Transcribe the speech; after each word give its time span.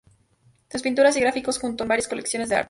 Sus 0.71 0.81
pinturas 0.81 1.15
y 1.15 1.19
gráficos 1.19 1.59
juntos 1.59 1.85
en 1.85 1.89
varias 1.89 2.07
colecciones 2.07 2.49
de 2.49 2.55
arte. 2.55 2.59